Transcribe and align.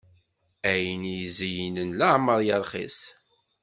Ayen 0.71 1.03
izeynen 1.23 1.89
leɛmeṛ 1.99 2.39
yeṛxis. 2.47 2.99